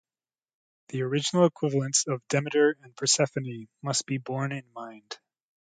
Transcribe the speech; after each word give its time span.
The 0.87 1.03
original 1.03 1.45
equivalence 1.45 2.07
of 2.07 2.27
Demeter 2.27 2.75
and 2.81 2.95
Persephone 2.95 3.67
must 3.83 4.07
be 4.07 4.17
borne 4.17 4.51
in 4.51 4.65
mind. 4.73 5.19